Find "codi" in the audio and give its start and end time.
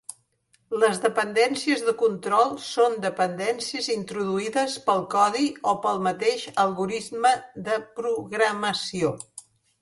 5.13-5.51